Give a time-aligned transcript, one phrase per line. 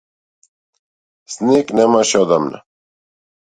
[1.33, 2.59] Снег немаше одамна.